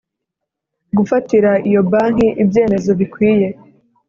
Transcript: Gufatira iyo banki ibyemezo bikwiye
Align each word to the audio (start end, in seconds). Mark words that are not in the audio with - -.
Gufatira 0.97 1.51
iyo 1.69 1.81
banki 1.91 2.27
ibyemezo 2.43 2.89
bikwiye 2.99 3.47